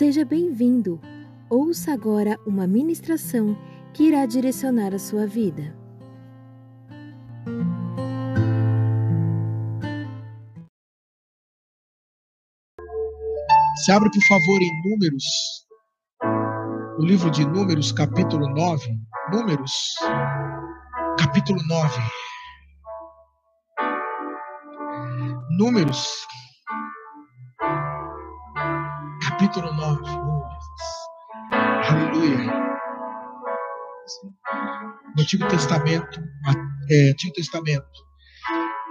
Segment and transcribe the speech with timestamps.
[0.00, 0.98] Seja bem-vindo.
[1.50, 3.54] Ouça agora uma ministração
[3.92, 5.76] que irá direcionar a sua vida.
[13.84, 15.24] Se abre, por favor, em Números,
[16.98, 18.88] o livro de Números, capítulo 9.
[19.30, 19.72] Números,
[21.18, 22.00] capítulo 9.
[25.58, 26.26] Números,
[29.50, 30.02] capítulo 9.
[31.88, 32.38] Aleluia.
[35.16, 36.20] No Antigo Testamento,
[36.88, 38.06] é, Antigo Testamento,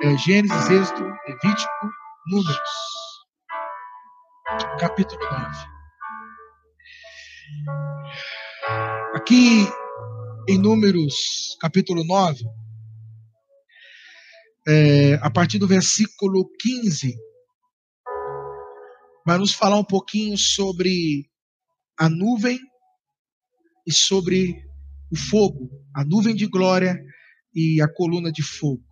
[0.03, 1.89] é, Gênesis, Êxodo, Levítico,
[2.27, 2.59] Números,
[4.79, 5.65] capítulo 9.
[9.15, 9.65] Aqui
[10.49, 12.43] em Números, capítulo 9,
[14.67, 17.28] é, a partir do versículo 15,
[19.29, 21.29] vai nos falar um pouquinho sobre
[21.99, 22.59] a nuvem
[23.85, 24.55] e sobre
[25.11, 26.99] o fogo, a nuvem de glória
[27.53, 28.83] e a coluna de fogo.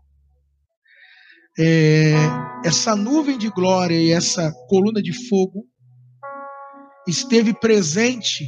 [1.58, 2.14] É,
[2.64, 5.66] essa nuvem de glória e essa coluna de fogo
[7.08, 8.48] esteve presente,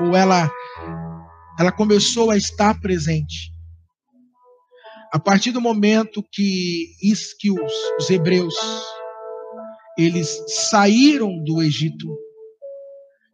[0.00, 0.52] ou ela,
[1.58, 3.50] ela começou a estar presente.
[5.14, 6.92] A partir do momento que,
[7.40, 8.54] que os, os hebreus
[9.98, 12.08] eles saíram do Egito,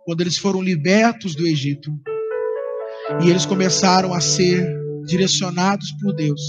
[0.05, 1.91] quando eles foram libertos do Egito,
[3.25, 4.67] e eles começaram a ser
[5.07, 6.41] direcionados por Deus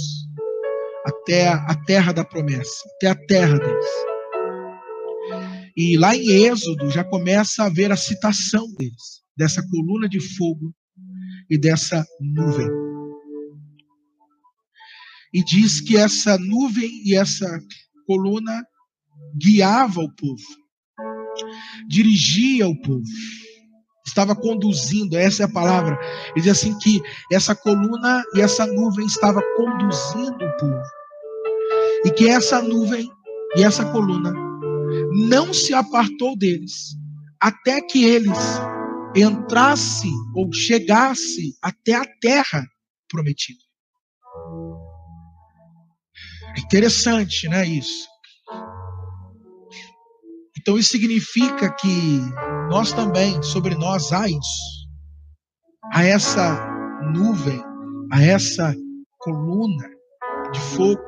[1.06, 3.86] até a terra da promessa, até a terra deles.
[5.76, 10.74] E lá em Êxodo já começa a haver a citação deles, dessa coluna de fogo
[11.50, 12.68] e dessa nuvem.
[15.34, 17.48] E diz que essa nuvem e essa
[18.06, 18.62] coluna
[19.36, 20.44] guiava o povo,
[21.88, 23.03] dirigia o povo,
[24.06, 25.97] estava conduzindo, essa é a palavra.
[26.31, 30.84] Ele diz assim que essa coluna e essa nuvem estava conduzindo o povo.
[32.06, 33.09] E que essa nuvem
[33.56, 34.34] e essa coluna
[35.28, 36.96] não se apartou deles
[37.40, 38.38] até que eles
[39.16, 42.66] entrassem ou chegassem até a terra
[43.07, 43.59] prometida.
[46.57, 48.07] É interessante, né, isso.
[50.59, 52.20] Então isso significa que
[52.70, 54.90] nós também, sobre nós há isso.
[55.94, 56.68] Há essa
[57.14, 57.64] nuvem,
[58.12, 58.75] há essa
[59.19, 59.90] coluna
[60.52, 61.02] de fogo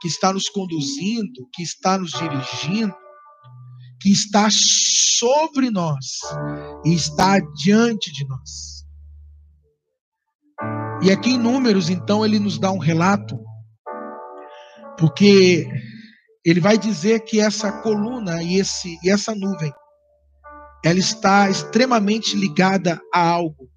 [0.00, 2.94] que está nos conduzindo, que está nos dirigindo,
[4.00, 6.20] que está sobre nós
[6.84, 8.86] e está diante de nós.
[11.02, 13.38] E aqui em Números, então, ele nos dá um relato,
[14.98, 15.68] porque
[16.44, 19.72] ele vai dizer que essa coluna e, esse, e essa nuvem,
[20.84, 23.70] ela está extremamente ligada a algo.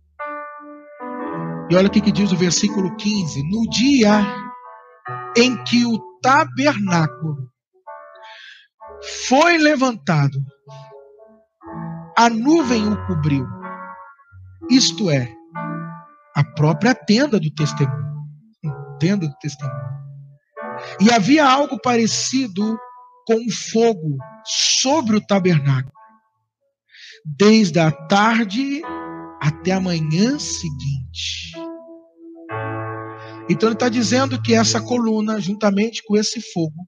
[1.70, 4.22] E olha o que, que diz o versículo 15: No dia
[5.38, 7.50] em que o tabernáculo
[9.28, 10.40] foi levantado,
[12.18, 13.46] a nuvem o cobriu,
[14.70, 15.32] isto é,
[16.36, 18.06] a própria tenda do testemunho.
[19.00, 20.05] Tenda do testemunho.
[21.00, 22.78] E havia algo parecido
[23.26, 25.94] com fogo sobre o tabernáculo,
[27.26, 28.82] desde a tarde
[29.42, 31.54] até a manhã seguinte.
[33.50, 36.88] Então ele está dizendo que essa coluna, juntamente com esse fogo,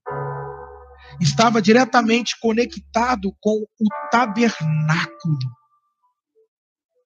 [1.19, 5.37] estava diretamente conectado com o tabernáculo.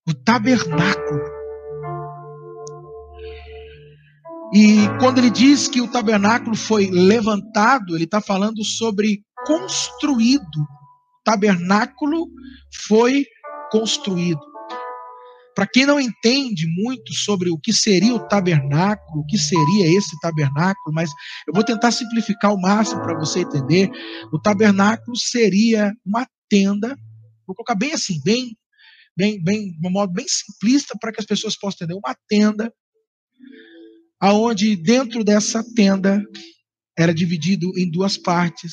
[0.08, 1.41] O tabernáculo.
[4.53, 10.59] E quando ele diz que o tabernáculo foi levantado, ele está falando sobre construído.
[10.59, 12.28] O tabernáculo
[12.88, 13.25] foi
[13.72, 14.41] construído.
[15.56, 20.20] Para quem não entende muito sobre o que seria o tabernáculo, o que seria esse
[20.20, 21.09] tabernáculo, mas
[21.47, 23.90] eu vou tentar simplificar o máximo para você entender.
[24.34, 26.96] O tabernáculo seria uma tenda,
[27.47, 28.58] vou colocar bem assim, bem,
[29.16, 32.73] bem, bem, de um modo bem simplista para que as pessoas possam entender, uma tenda
[34.22, 36.23] aonde dentro dessa tenda
[36.96, 38.72] era dividido em duas partes.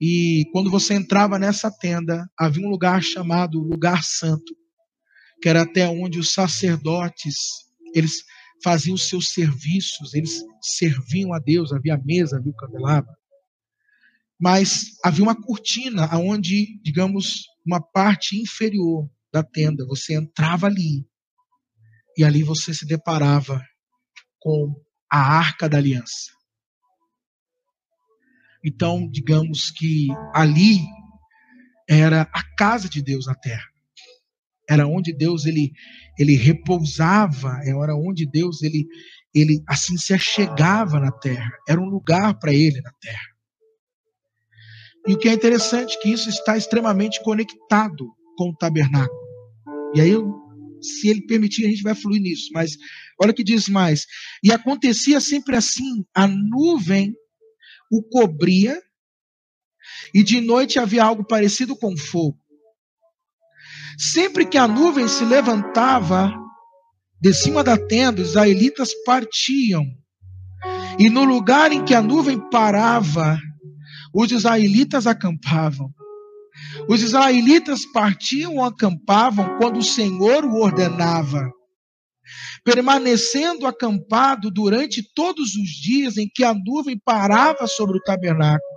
[0.00, 4.56] E quando você entrava nessa tenda, havia um lugar chamado lugar santo,
[5.42, 7.36] que era até onde os sacerdotes,
[7.94, 8.22] eles
[8.62, 13.12] faziam os seus serviços, eles serviam a Deus, havia mesa, havia o candelabro.
[14.40, 21.06] Mas havia uma cortina aonde, digamos, uma parte inferior da tenda, você entrava ali
[22.16, 23.62] e ali você se deparava
[24.44, 24.78] com
[25.10, 26.30] a arca da aliança.
[28.62, 30.80] Então, digamos que ali
[31.88, 33.64] era a casa de Deus na terra.
[34.68, 35.72] Era onde Deus ele,
[36.18, 38.86] ele repousava, era onde Deus ele,
[39.34, 41.50] ele assim se achegava na terra.
[41.68, 43.34] Era um lugar para ele na terra.
[45.06, 49.20] E o que é interessante é que isso está extremamente conectado com o tabernáculo.
[49.94, 50.12] E aí,
[50.80, 52.50] se ele permitir, a gente vai fluir nisso.
[52.54, 52.78] Mas
[53.20, 54.06] olha o que diz mais.
[54.42, 57.14] E acontecia sempre assim: a nuvem
[57.90, 58.80] o cobria,
[60.12, 62.38] e de noite havia algo parecido com fogo.
[63.98, 66.34] Sempre que a nuvem se levantava
[67.20, 69.84] de cima da tenda, os israelitas partiam.
[70.98, 73.38] E no lugar em que a nuvem parava,
[74.14, 75.90] os israelitas acampavam.
[76.88, 81.50] Os israelitas partiam ou acampavam quando o Senhor o ordenava,
[82.64, 88.74] permanecendo acampado durante todos os dias em que a nuvem parava sobre o tabernáculo.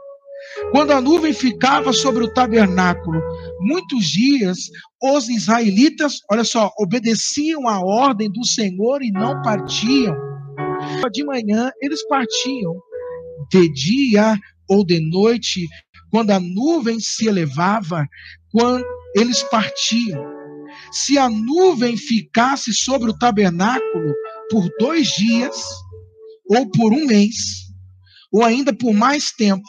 [0.72, 3.19] Quando a nuvem ficava sobre o tabernáculo
[3.62, 4.57] muitos dias,
[5.01, 10.16] os israelitas, olha só, obedeciam à ordem do Senhor e não partiam.
[11.12, 12.75] De manhã eles partiam,
[13.51, 14.38] de dia
[14.69, 15.66] ou de noite,
[16.12, 18.06] quando a nuvem se elevava,
[18.51, 18.86] quando
[19.16, 20.37] eles partiam.
[21.00, 24.16] Se a nuvem ficasse sobre o tabernáculo
[24.50, 25.64] por dois dias,
[26.50, 27.68] ou por um mês,
[28.32, 29.64] ou ainda por mais tempo,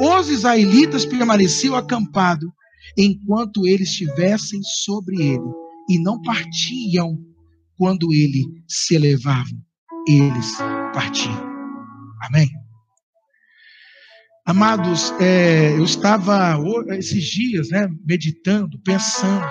[0.00, 2.50] os israelitas permaneciam acampados
[2.98, 5.52] enquanto eles estivessem sobre ele,
[5.88, 7.16] e não partiam
[7.76, 9.56] quando ele se elevava.
[10.08, 10.56] Eles
[10.92, 11.48] partiam.
[12.22, 12.50] Amém?
[14.44, 16.58] Amados, é, eu estava
[16.88, 19.46] esses dias né, meditando, pensando,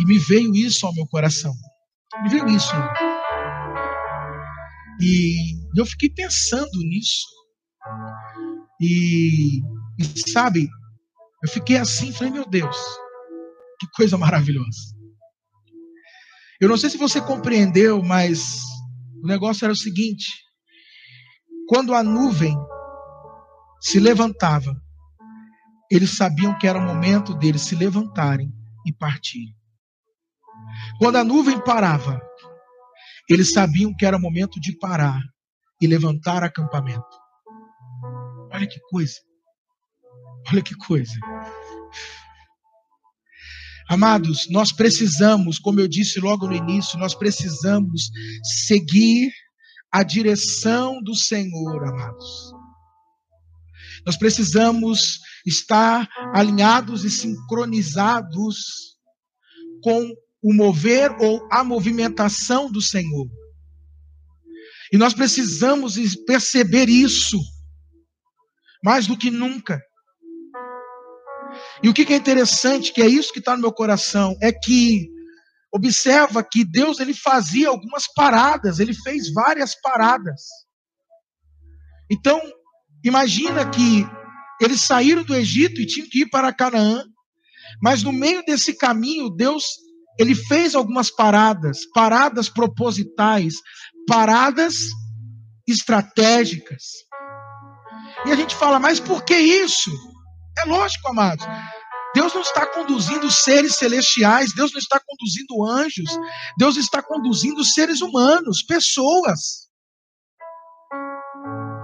[0.00, 1.52] e me veio isso ao meu coração.
[2.22, 2.72] Me veio isso.
[5.00, 5.36] E
[5.76, 7.26] eu fiquei pensando nisso.
[8.80, 9.60] E,
[9.98, 10.68] e sabe,
[11.42, 12.76] eu fiquei assim, falei, meu Deus,
[13.80, 14.92] que coisa maravilhosa.
[16.60, 18.60] Eu não sei se você compreendeu, mas
[19.22, 20.26] o negócio era o seguinte:
[21.68, 22.56] quando a nuvem
[23.80, 24.72] se levantava,
[25.90, 28.52] eles sabiam que era o momento deles se levantarem
[28.86, 29.54] e partirem.
[30.98, 32.20] Quando a nuvem parava,
[33.28, 35.20] eles sabiam que era momento de parar
[35.80, 37.22] e levantar acampamento.
[38.52, 39.16] Olha que coisa.
[40.50, 41.18] Olha que coisa.
[43.88, 48.10] Amados, nós precisamos, como eu disse logo no início, nós precisamos
[48.66, 49.32] seguir
[49.92, 52.52] a direção do Senhor, amados.
[54.06, 58.56] Nós precisamos estar alinhados e sincronizados
[59.82, 60.10] com
[60.42, 63.28] o mover ou a movimentação do Senhor.
[64.92, 65.96] E nós precisamos
[66.26, 67.38] perceber isso
[68.84, 69.80] mais do que nunca.
[71.82, 75.08] E o que é interessante, que é isso que está no meu coração, é que
[75.72, 80.42] observa que Deus ele fazia algumas paradas, ele fez várias paradas.
[82.10, 82.40] Então,
[83.02, 84.06] imagina que
[84.60, 87.04] eles saíram do Egito e tinham que ir para Canaã,
[87.80, 89.64] mas no meio desse caminho, Deus
[90.22, 93.54] ele fez algumas paradas, paradas propositais,
[94.06, 94.74] paradas
[95.66, 96.82] estratégicas.
[98.26, 99.90] E a gente fala, mas por que isso?
[100.58, 101.44] É lógico, amados.
[102.14, 106.10] Deus não está conduzindo seres celestiais, Deus não está conduzindo anjos,
[106.58, 109.68] Deus está conduzindo seres humanos, pessoas.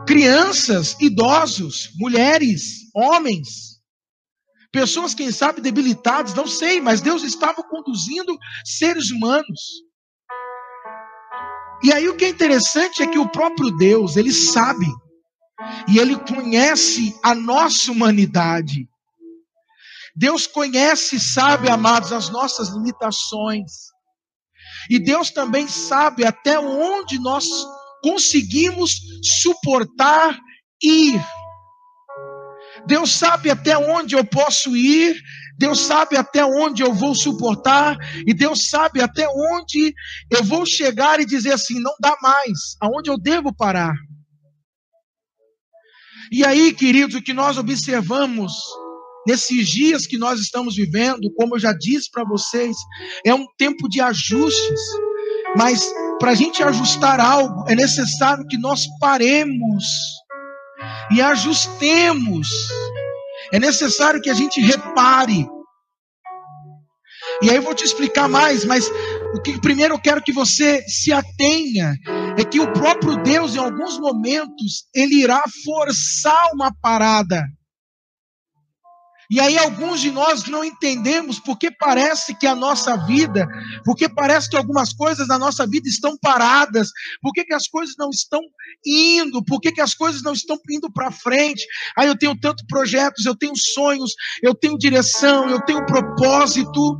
[0.06, 3.77] Crianças, idosos, mulheres, homens,
[4.72, 9.60] pessoas, quem sabe, debilitadas, não sei, mas Deus estava conduzindo seres humanos.
[11.82, 14.86] E aí o que é interessante é que o próprio Deus, ele sabe
[15.88, 18.88] e Ele conhece a nossa humanidade.
[20.14, 23.72] Deus conhece e sabe, amados, as nossas limitações.
[24.90, 27.46] E Deus também sabe até onde nós
[28.02, 30.38] conseguimos suportar
[30.82, 31.20] ir.
[32.88, 35.20] Deus sabe até onde eu posso ir,
[35.58, 39.94] Deus sabe até onde eu vou suportar, e Deus sabe até onde
[40.30, 43.94] eu vou chegar e dizer assim: não dá mais, aonde eu devo parar.
[46.32, 48.52] E aí, queridos, o que nós observamos
[49.26, 52.74] nesses dias que nós estamos vivendo, como eu já disse para vocês,
[53.24, 54.80] é um tempo de ajustes.
[55.56, 55.86] Mas
[56.18, 59.84] para a gente ajustar algo, é necessário que nós paremos
[61.10, 62.48] e ajustemos.
[63.52, 65.46] É necessário que a gente repare.
[67.42, 68.90] E aí eu vou te explicar mais, mas
[69.34, 71.94] o que primeiro eu quero que você se atenha
[72.36, 77.44] é que o próprio Deus, em alguns momentos, ele irá forçar uma parada.
[79.30, 83.46] E aí alguns de nós não entendemos porque parece que a nossa vida,
[83.84, 86.88] porque parece que algumas coisas na nossa vida estão paradas,
[87.20, 88.40] porque que as coisas não estão
[88.86, 91.66] indo, porque que as coisas não estão indo para frente.
[91.96, 96.98] Aí eu tenho tantos projetos, eu tenho sonhos, eu tenho direção, eu tenho propósito.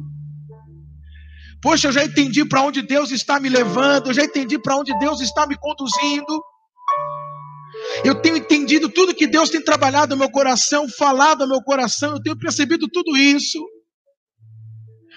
[1.62, 4.96] Poxa, eu já entendi para onde Deus está me levando, eu já entendi para onde
[4.98, 6.42] Deus está me conduzindo.
[8.04, 12.12] Eu tenho entendido tudo que Deus tem trabalhado no meu coração, falado no meu coração,
[12.12, 13.58] eu tenho percebido tudo isso.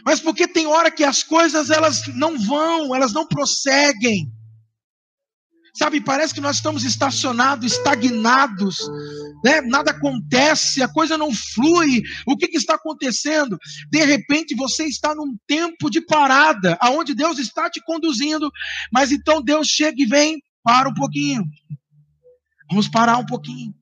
[0.06, 4.32] Mas porque tem hora que as coisas elas não vão, elas não prosseguem.
[5.74, 8.78] Sabe, parece que nós estamos estacionados, estagnados,
[9.44, 9.62] né?
[9.62, 12.02] nada acontece, a coisa não flui.
[12.28, 13.58] O que, que, está acontecendo?
[13.90, 18.52] De repente você está num tempo de parada, aonde Deus está te conduzindo,
[18.92, 21.44] mas então Deus chega e vem, para um pouquinho.
[22.72, 23.76] Vamos parar um pouquinho.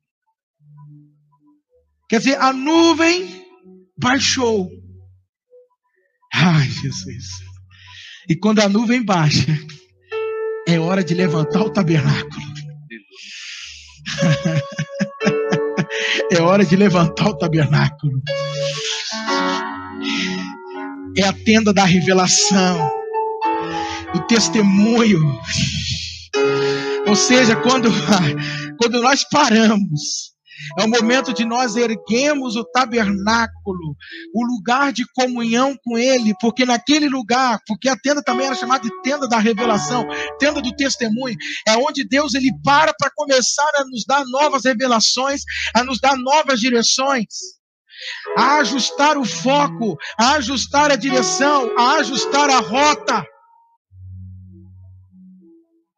[2.10, 3.46] Quer dizer, a nuvem
[3.96, 4.68] baixou.
[6.34, 7.26] Ai, Jesus.
[8.28, 9.56] E quando a nuvem baixa,
[10.68, 12.50] é hora de levantar o tabernáculo.
[16.32, 18.24] é hora de levantar o tabernáculo.
[21.16, 22.92] É a tenda da revelação,
[24.16, 25.40] o testemunho.
[27.08, 27.90] Ou seja, quando
[28.80, 30.34] quando nós paramos,
[30.78, 33.96] é o momento de nós erguemos o tabernáculo,
[34.34, 38.84] o lugar de comunhão com Ele, porque naquele lugar, porque a tenda também era chamada
[38.84, 40.06] de tenda da revelação,
[40.38, 41.36] tenda do testemunho,
[41.68, 45.42] é onde Deus ele para para começar a nos dar novas revelações,
[45.74, 47.26] a nos dar novas direções,
[48.38, 53.26] a ajustar o foco, a ajustar a direção, a ajustar a rota.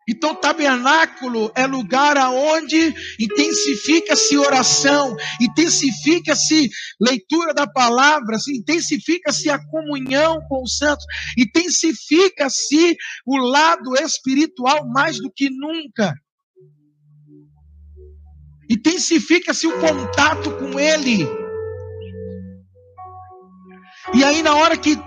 [0.10, 10.64] Então, tabernáculo é lugar aonde intensifica-se oração, intensifica-se leitura da palavra, intensifica-se a comunhão com
[10.64, 11.06] os santos,
[11.38, 16.14] intensifica-se o lado espiritual mais do que nunca.
[18.70, 21.28] Intensifica-se o contato com Ele.
[24.14, 24.98] E aí, na hora que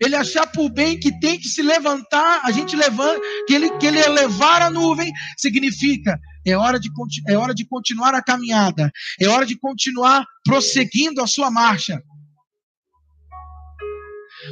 [0.00, 3.86] ele achar por bem que tem que se levantar, a gente levanta, que ele, que
[3.86, 6.90] ele elevar a nuvem, significa é hora, de,
[7.28, 8.90] é hora de continuar a caminhada,
[9.20, 12.02] é hora de continuar prosseguindo a sua marcha.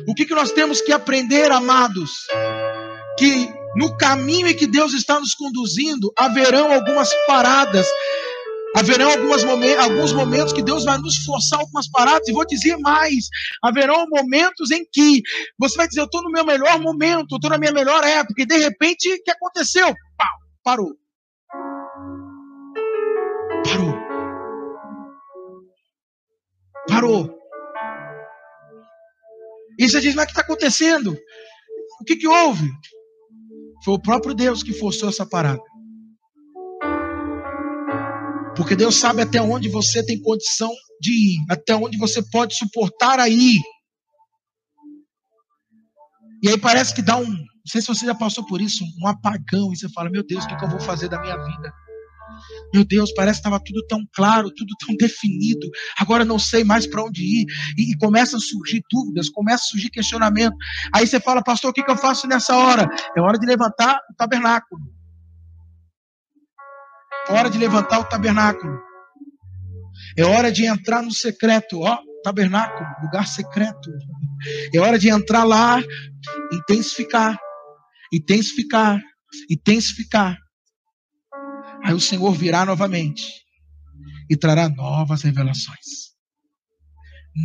[0.07, 2.11] O que, que nós temos que aprender, amados?
[3.19, 7.87] Que no caminho em que Deus está nos conduzindo, haverão algumas paradas,
[8.77, 9.11] Haverão
[9.47, 13.27] momen alguns momentos que Deus vai nos forçar algumas paradas, e vou dizer mais:
[13.63, 15.23] haverão momentos em que
[15.59, 18.43] você vai dizer, eu estou no meu melhor momento, eu estou na minha melhor época,
[18.43, 19.87] e de repente, o que aconteceu?
[19.87, 20.29] Pau,
[20.63, 20.95] parou.
[23.65, 23.95] Parou.
[26.87, 27.39] Parou.
[29.79, 31.17] E você diz, mas o que está acontecendo?
[32.01, 32.71] O que, que houve?
[33.83, 35.63] Foi o próprio Deus que forçou essa parada.
[38.57, 43.21] Porque Deus sabe até onde você tem condição de ir, até onde você pode suportar
[43.21, 43.59] aí.
[46.43, 47.27] E aí parece que dá um.
[47.27, 50.45] Não sei se você já passou por isso, um apagão, e você fala: Meu Deus,
[50.45, 51.73] o que, que eu vou fazer da minha vida?
[52.73, 55.67] Meu Deus, parece que estava tudo tão claro, tudo tão definido.
[55.99, 57.47] Agora não sei mais para onde ir.
[57.77, 60.57] E, e começam a surgir dúvidas, começa a surgir questionamento.
[60.95, 62.89] Aí você fala, pastor, o que, que eu faço nessa hora?
[63.17, 64.96] É hora de levantar o tabernáculo.
[67.29, 68.79] É hora de levantar o tabernáculo.
[70.17, 73.91] É hora de entrar no secreto, ó, tabernáculo, lugar secreto.
[74.73, 75.83] É hora de entrar lá,
[76.53, 77.39] intensificar,
[78.13, 79.01] intensificar,
[79.51, 80.39] intensificar.
[81.85, 83.33] Aí o Senhor virá novamente
[84.31, 86.15] e trará novas revelações,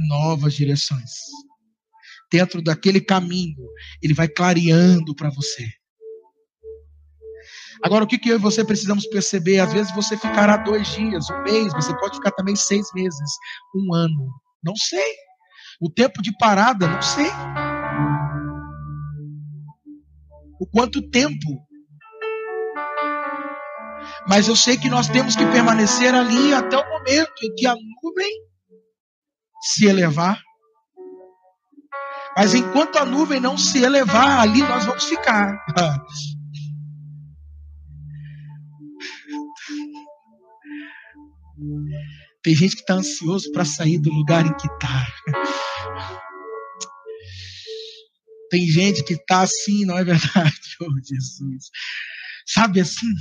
[0.10, 1.12] novas direções.
[2.32, 3.58] Dentro daquele caminho,
[4.02, 5.81] ele vai clareando para você.
[7.84, 9.60] Agora, o que, que eu e você precisamos perceber?
[9.60, 13.30] Às vezes você ficará dois dias, um mês, você pode ficar também seis meses,
[13.76, 14.30] um ano.
[14.64, 15.16] Não sei.
[15.82, 17.32] O tempo de parada, não sei.
[20.60, 21.68] O quanto tempo.
[24.28, 27.74] Mas eu sei que nós temos que permanecer ali até o momento em que a
[27.74, 28.32] nuvem
[29.62, 30.40] se elevar.
[32.38, 35.58] Mas enquanto a nuvem não se elevar, ali nós vamos ficar.
[42.44, 45.08] Tem gente que está ansioso para sair do lugar em que está.
[48.50, 50.52] Tem gente que está assim, não é verdade?
[50.84, 51.70] Oh, Jesus.
[52.48, 53.14] Sabe assim?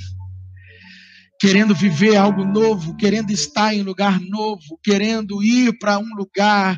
[1.40, 6.76] querendo viver algo novo, querendo estar em lugar novo, querendo ir para um lugar,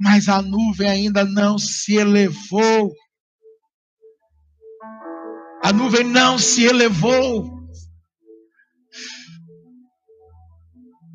[0.00, 2.92] mas a nuvem ainda não se elevou.
[5.62, 7.57] A nuvem não se elevou.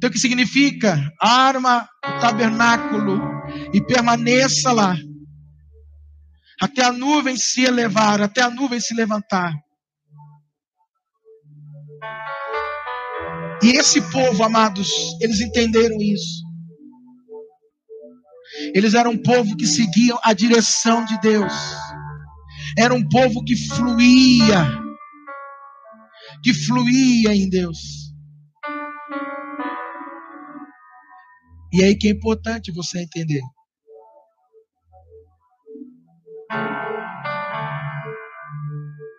[0.03, 0.99] Então, o que significa?
[1.17, 3.21] Arma o tabernáculo
[3.73, 4.97] e permaneça lá.
[6.59, 9.53] Até a nuvem se elevar, até a nuvem se levantar.
[13.63, 14.89] E esse povo, amados,
[15.21, 16.43] eles entenderam isso.
[18.75, 21.53] Eles eram um povo que seguiam a direção de Deus.
[22.77, 24.67] Era um povo que fluía,
[26.43, 28.02] que fluía em Deus.
[31.73, 33.41] E aí que é importante você entender.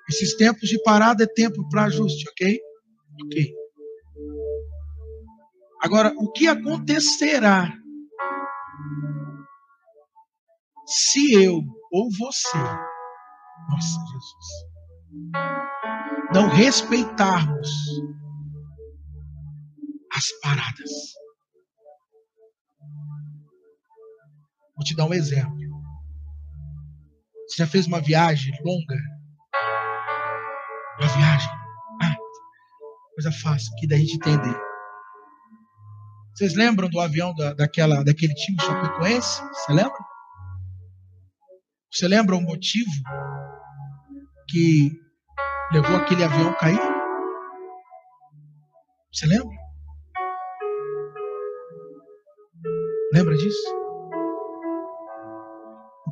[0.09, 2.61] Esses tempos de parada é tempo para ajuste, ok?
[3.25, 3.55] Ok.
[5.81, 7.77] Agora, o que acontecerá
[10.87, 12.59] se eu ou você,
[13.69, 14.47] nossa Jesus,
[16.33, 17.69] não respeitarmos
[20.13, 21.24] as paradas?
[24.77, 25.55] Vou te dar um exemplo.
[27.47, 28.97] Você já fez uma viagem longa?
[30.99, 31.51] Uma viagem?
[32.03, 32.17] Ah,
[33.15, 34.61] coisa fácil, que daí a gente entender.
[36.35, 39.41] Vocês lembram do avião da, daquela, daquele time Chapecoense?
[39.41, 39.99] Você lembra?
[41.93, 42.91] Você lembra o motivo
[44.49, 44.91] que
[45.71, 46.81] levou aquele avião a cair?
[49.13, 49.57] Você lembra?
[53.13, 53.84] Lembra disso?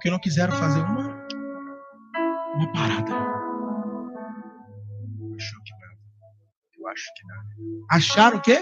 [0.03, 1.27] Porque não quiseram fazer uma,
[2.57, 3.13] uma parada.
[5.37, 5.87] Achou que dá.
[6.77, 7.97] Eu acho que dá.
[7.97, 8.61] Acharam o quê?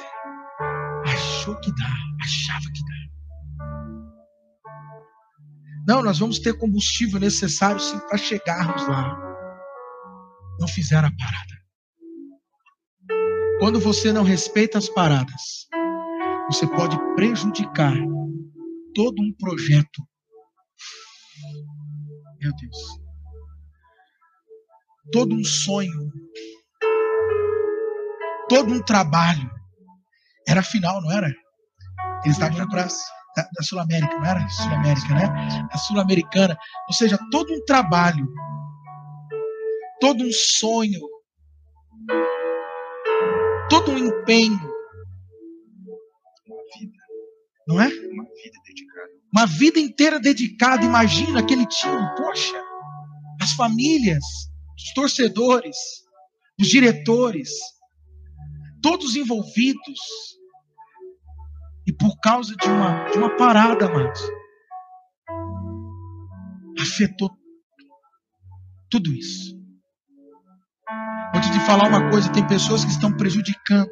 [1.41, 3.64] achou que dá, achava que dá.
[5.88, 9.19] Não, nós vamos ter combustível necessário sim para chegarmos lá.
[10.59, 11.59] Não fizeram a parada.
[13.61, 15.67] Quando você não respeita as paradas,
[16.51, 17.95] você pode prejudicar
[18.95, 20.10] todo um projeto.
[22.40, 22.76] Meu Deus.
[25.12, 26.12] Todo um sonho.
[28.48, 29.50] Todo um trabalho
[30.48, 31.29] era final, não era?
[32.24, 33.05] Eles estavam na praça
[33.37, 34.48] da, da Sul-América, não era?
[34.48, 35.68] Sul-América, né?
[35.72, 36.57] A Sul-Americana.
[36.88, 38.29] Ou seja, todo um trabalho,
[40.00, 41.00] todo um sonho,
[43.68, 44.59] todo um empenho.
[46.46, 46.98] Uma vida.
[47.68, 47.87] Não é?
[47.87, 49.20] Uma vida dedicada.
[49.33, 50.85] Uma vida inteira dedicada.
[50.85, 52.61] Imagina aquele time, poxa,
[53.40, 54.25] as famílias,
[54.77, 55.77] os torcedores,
[56.61, 57.51] os diretores,
[58.83, 60.01] todos envolvidos
[61.87, 64.21] e por causa de uma, de uma parada, amados,
[66.81, 67.31] afetou
[68.90, 69.59] tudo isso.
[71.33, 73.90] Vou te falar uma coisa: tem pessoas que estão prejudicando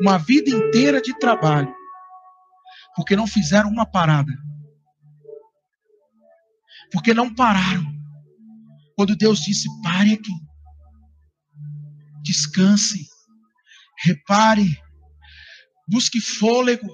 [0.00, 1.74] uma vida inteira de trabalho
[2.94, 4.32] porque não fizeram uma parada.
[6.92, 7.84] Porque não pararam.
[8.96, 10.32] Quando Deus disse: pare aqui,
[12.22, 13.06] descanse,
[14.04, 14.76] repare,
[15.88, 16.88] busque fôlego.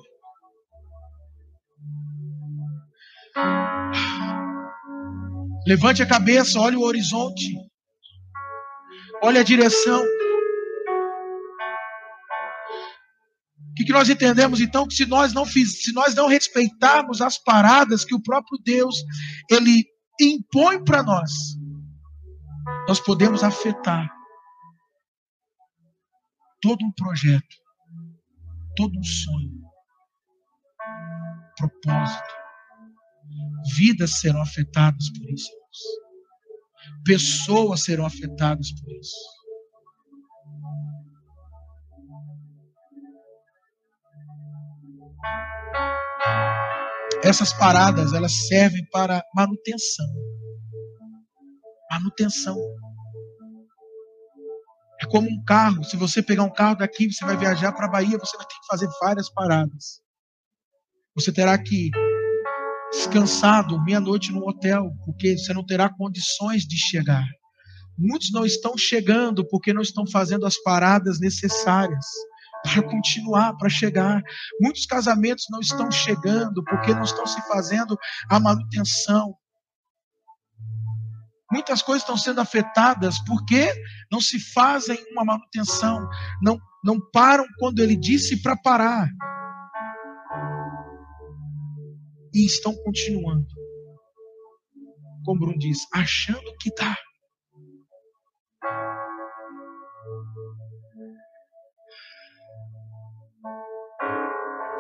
[5.67, 7.55] Levante a cabeça, olhe o horizonte.
[9.23, 10.05] Olhe a direção.
[13.85, 14.87] Que, que nós entendemos então?
[14.87, 18.97] Que se nós não fiz, se nós não respeitarmos as paradas que o próprio Deus
[19.51, 19.85] ele
[20.21, 21.31] impõe para nós,
[22.89, 24.09] nós podemos afetar
[26.63, 27.57] todo um projeto,
[28.77, 29.53] todo um sonho,
[31.59, 32.45] propósito
[33.77, 35.51] Vidas serão afetadas por isso.
[37.05, 39.34] Pessoas serão afetadas por isso.
[47.23, 50.07] Essas paradas, elas servem para manutenção.
[51.91, 52.57] Manutenção.
[55.01, 55.83] É como um carro.
[55.85, 58.55] Se você pegar um carro daqui, você vai viajar para a Bahia, você vai ter
[58.55, 60.03] que fazer várias paradas.
[61.15, 61.91] Você terá que
[62.91, 67.25] descansar, dormir à noite no hotel, porque você não terá condições de chegar.
[67.97, 72.05] Muitos não estão chegando porque não estão fazendo as paradas necessárias
[72.65, 74.23] para continuar, para chegar.
[74.59, 77.97] Muitos casamentos não estão chegando porque não estão se fazendo
[78.31, 79.37] a manutenção.
[81.53, 83.71] Muitas coisas estão sendo afetadas porque
[84.11, 86.09] não se fazem uma manutenção,
[86.43, 89.09] não, não param quando ele disse para parar.
[92.35, 93.47] E estão continuando.
[95.25, 96.97] Como Bruno diz, achando que dá.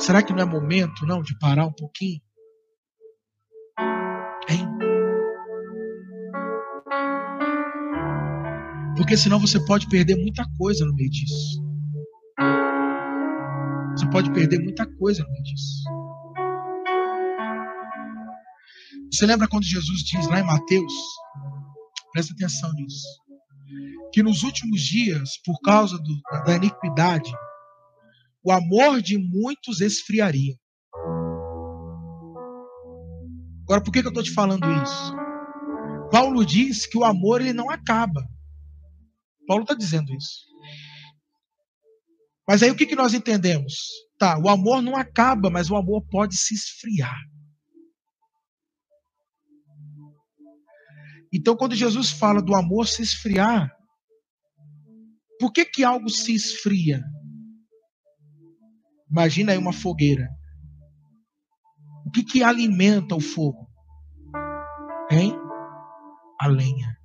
[0.04, 2.20] Será que não é momento, não, de parar um pouquinho?
[4.50, 4.68] Hein?
[8.98, 11.58] Porque senão você pode perder muita coisa no meio disso.
[13.96, 15.84] Você pode perder muita coisa no meio disso.
[19.10, 20.92] Você lembra quando Jesus diz lá em Mateus?
[22.12, 23.08] Presta atenção nisso.
[24.12, 27.32] Que nos últimos dias, por causa do, da iniquidade,
[28.44, 30.54] o amor de muitos esfriaria.
[33.62, 35.14] Agora, por que, que eu estou te falando isso?
[36.10, 38.22] Paulo diz que o amor ele não acaba.
[39.46, 40.44] Paulo está dizendo isso.
[42.46, 43.88] Mas aí o que, que nós entendemos?
[44.18, 47.18] Tá, o amor não acaba, mas o amor pode se esfriar.
[51.32, 53.74] Então, quando Jesus fala do amor se esfriar,
[55.40, 57.02] por que, que algo se esfria?
[59.14, 60.28] Imagina aí uma fogueira.
[62.04, 63.70] O que, que alimenta o fogo?
[65.08, 65.32] Hein?
[66.40, 66.98] A lenha.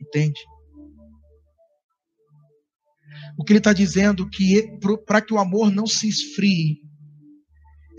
[0.00, 0.40] Entende?
[3.38, 6.82] O que ele está dizendo que para que o amor não se esfrie,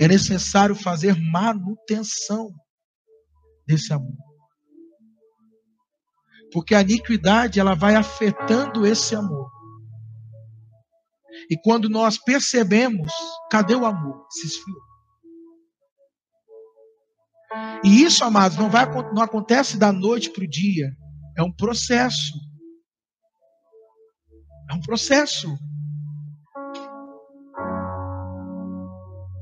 [0.01, 2.53] é necessário fazer manutenção
[3.65, 4.17] desse amor.
[6.51, 9.60] Porque a iniquidade ela vai afetando esse amor.
[11.49, 13.11] E quando nós percebemos,
[13.49, 14.25] cadê o amor?
[14.29, 14.79] Se esfriou.
[17.83, 20.91] E isso, amados, não, vai, não acontece da noite para o dia.
[21.37, 22.33] É um processo.
[24.69, 25.53] É um processo.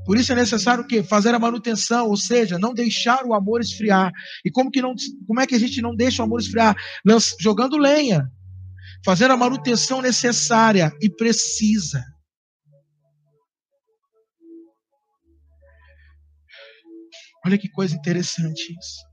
[0.04, 1.04] Por isso é necessário o quê?
[1.04, 4.10] Fazer a manutenção, ou seja, não deixar o amor esfriar.
[4.44, 4.92] E como que não,
[5.26, 6.74] como é que a gente não deixa o amor esfriar?
[7.38, 8.28] Jogando lenha
[9.04, 12.04] fazer a manutenção necessária e precisa.
[17.44, 19.10] Olha que coisa interessante isso.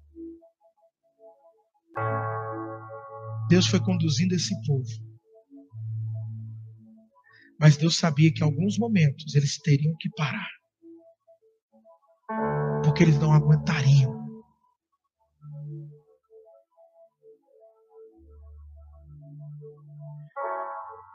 [3.49, 5.07] Deus foi conduzindo esse povo.
[7.59, 10.49] Mas Deus sabia que em alguns momentos eles teriam que parar.
[12.83, 14.16] Porque eles não aguentariam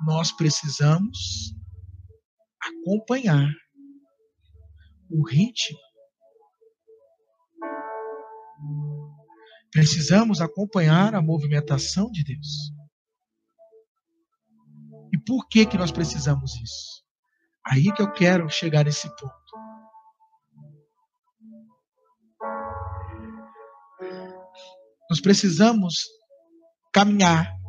[0.05, 1.55] nós precisamos
[2.61, 3.49] acompanhar
[5.11, 5.79] o ritmo.
[9.71, 12.73] Precisamos acompanhar a movimentação de Deus.
[15.13, 17.03] E por que que nós precisamos isso?
[17.67, 19.33] Aí que eu quero chegar nesse ponto.
[25.09, 25.95] Nós precisamos
[26.93, 27.62] caminhar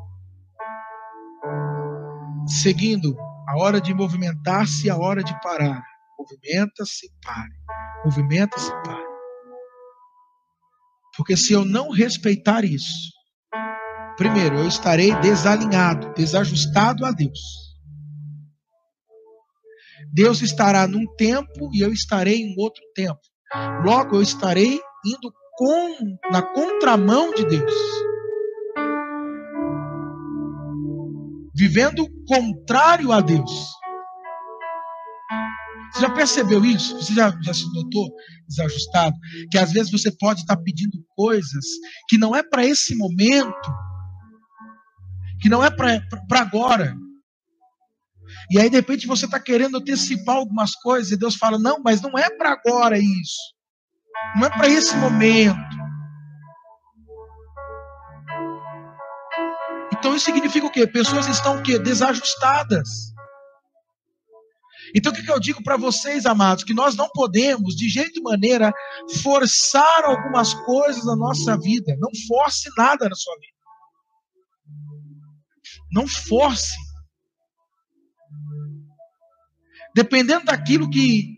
[2.62, 5.84] seguindo a hora de movimentar-se e a hora de parar.
[6.18, 7.52] Movimenta-se, pare.
[8.06, 9.14] Movimenta-se, pare.
[11.18, 13.12] Porque se eu não respeitar isso,
[14.18, 17.40] primeiro, eu estarei desalinhado, desajustado a Deus.
[20.14, 23.20] Deus estará num tempo e eu estarei em outro tempo.
[23.84, 27.74] Logo, eu estarei indo com, na contramão de Deus.
[31.56, 33.52] Vivendo contrário a Deus.
[35.92, 36.96] Você já percebeu isso?
[36.96, 38.10] Você já, já se notou
[38.48, 39.16] desajustado?
[39.52, 41.66] Que às vezes você pode estar pedindo coisas
[42.10, 43.72] que não é para esse momento,
[45.40, 46.02] que não é para
[46.40, 46.96] agora.
[48.50, 52.02] E aí, de repente, você está querendo antecipar algumas coisas e Deus fala: Não, mas
[52.02, 53.54] não é para agora isso.
[54.36, 55.83] Não é para esse momento.
[60.04, 60.86] Então isso significa o quê?
[60.86, 61.80] Pessoas estão o quê?
[61.80, 63.14] Desajustadas.
[64.94, 66.66] Então o que, eu digo para vocês, amados?
[66.66, 68.74] Que nós não podemos, de jeito e maneira,
[69.22, 71.96] forçar algumas coisas na nossa vida.
[72.02, 73.54] Não force nada na sua vida.
[75.90, 76.76] Não force.
[79.96, 81.38] Dependendo daquilo que,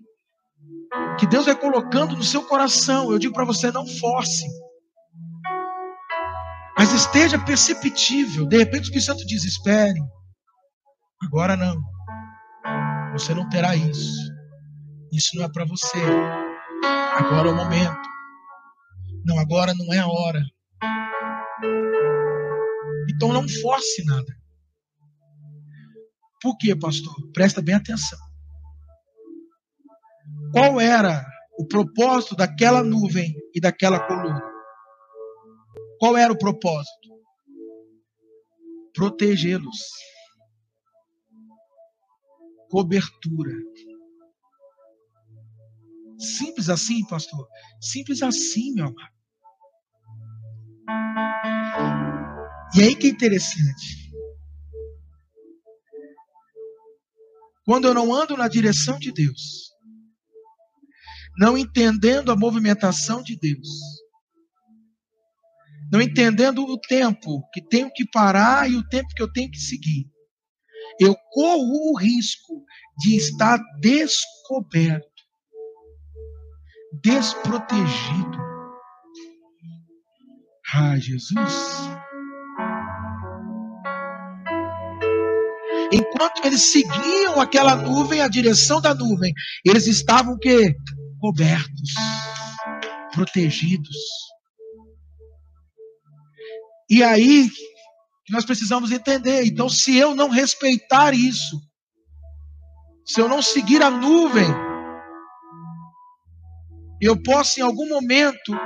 [1.19, 4.43] que Deus vai colocando no seu coração, eu digo para você, não force.
[6.77, 8.45] Mas esteja perceptível.
[8.45, 9.99] De repente o Espírito Santo diz: espere.
[11.23, 11.81] Agora não.
[13.13, 14.33] Você não terá isso.
[15.11, 15.97] Isso não é para você.
[17.17, 18.09] Agora é o momento.
[19.25, 20.41] Não, agora não é a hora.
[23.09, 24.35] Então não force nada.
[26.41, 27.15] Por quê, pastor?
[27.33, 28.19] Presta bem atenção.
[30.51, 31.25] Qual era
[31.57, 34.54] o propósito daquela nuvem e daquela coluna?
[36.05, 37.09] Qual era o propósito?
[38.93, 39.79] Protegê-los.
[42.69, 43.51] Cobertura.
[46.19, 47.47] Simples assim, pastor?
[47.81, 49.15] Simples assim, meu amado.
[52.75, 54.13] E aí que é interessante.
[57.65, 59.73] Quando eu não ando na direção de Deus,
[61.39, 63.94] não entendendo a movimentação de Deus,
[65.91, 69.59] não entendendo o tempo que tenho que parar e o tempo que eu tenho que
[69.59, 70.09] seguir,
[70.99, 72.63] eu corro o risco
[72.99, 75.05] de estar descoberto,
[77.03, 78.45] desprotegido.
[80.73, 81.89] Ah, Jesus.
[85.91, 90.75] Enquanto eles seguiam aquela nuvem, a direção da nuvem, eles estavam que
[91.19, 91.93] cobertos,
[93.13, 93.95] protegidos.
[96.89, 97.49] E aí
[98.29, 99.45] nós precisamos entender.
[99.45, 101.59] Então, se eu não respeitar isso,
[103.05, 104.47] se eu não seguir a nuvem,
[107.01, 108.57] eu posso em algum momento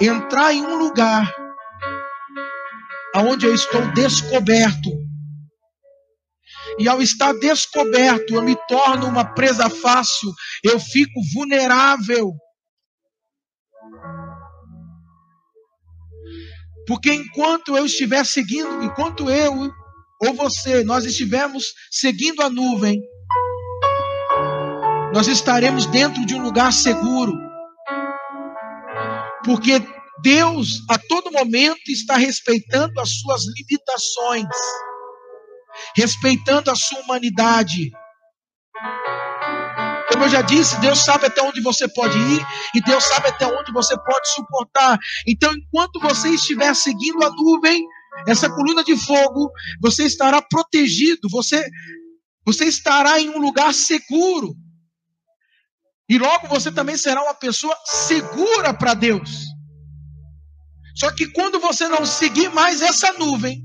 [0.00, 1.32] entrar em um lugar
[3.14, 4.90] aonde eu estou descoberto.
[6.78, 12.32] E ao estar descoberto, eu me torno uma presa fácil, eu fico vulnerável.
[16.86, 19.70] Porque enquanto eu estiver seguindo, enquanto eu
[20.22, 23.00] ou você, nós estivermos seguindo a nuvem,
[25.12, 27.32] nós estaremos dentro de um lugar seguro.
[29.44, 29.82] Porque
[30.22, 34.48] Deus, a todo momento, está respeitando as suas limitações,
[35.96, 37.90] respeitando a sua humanidade.
[40.24, 43.70] Eu já disse, Deus sabe até onde você pode ir e Deus sabe até onde
[43.72, 44.98] você pode suportar.
[45.26, 47.86] Então, enquanto você estiver seguindo a nuvem,
[48.26, 49.50] essa coluna de fogo,
[49.82, 51.62] você estará protegido, você,
[52.42, 54.54] você estará em um lugar seguro.
[56.08, 59.44] E logo você também será uma pessoa segura para Deus.
[60.96, 63.62] Só que quando você não seguir mais essa nuvem,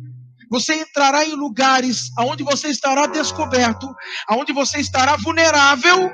[0.51, 3.87] você entrará em lugares onde você estará descoberto,
[4.29, 6.11] onde você estará vulnerável,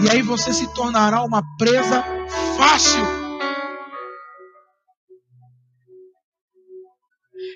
[0.00, 2.04] e aí você se tornará uma presa
[2.56, 3.24] fácil.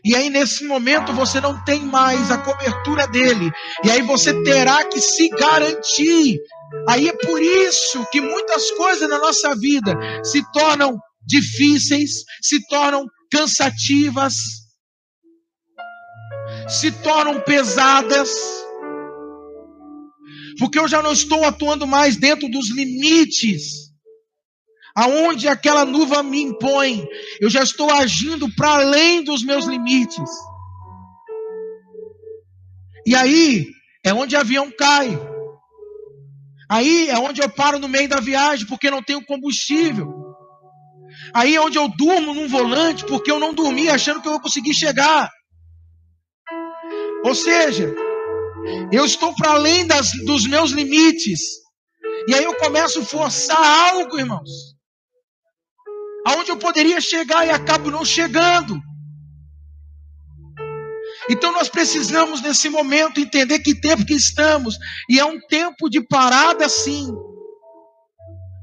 [0.04, 3.50] E aí, nesse momento, você não tem mais a cobertura dele.
[3.84, 6.38] E aí você terá que se garantir.
[6.88, 13.06] Aí é por isso que muitas coisas na nossa vida se tornam difíceis, se tornam
[13.30, 14.34] cansativas,
[16.68, 18.57] se tornam pesadas,
[20.58, 23.88] porque eu já não estou atuando mais dentro dos limites
[24.98, 27.06] aonde aquela nuvem me impõe,
[27.40, 30.28] eu já estou agindo para além dos meus limites.
[33.06, 33.68] E aí
[34.04, 35.16] é onde o avião cai.
[36.68, 40.12] Aí é onde eu paro no meio da viagem porque não tenho combustível.
[41.32, 44.40] Aí é onde eu durmo num volante porque eu não dormi achando que eu vou
[44.40, 45.30] conseguir chegar.
[47.24, 47.94] Ou seja,
[48.92, 51.40] eu estou para além das, dos meus limites.
[52.26, 54.50] E aí eu começo a forçar algo, irmãos.
[56.26, 58.78] Aonde eu poderia chegar e acabo não chegando.
[61.30, 64.76] Então nós precisamos nesse momento entender que tempo que estamos.
[65.08, 67.08] E é um tempo de parada sim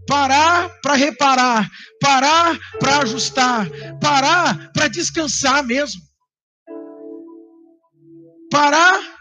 [0.08, 3.68] parar para reparar, parar para ajustar,
[4.00, 6.02] parar para descansar mesmo,
[8.52, 9.15] parar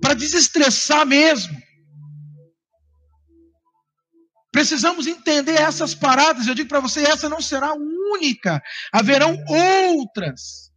[0.00, 1.56] para desestressar mesmo.
[4.52, 6.46] Precisamos entender essas paradas.
[6.46, 8.60] Eu digo para você, essa não será única.
[8.92, 10.70] Haverão outras.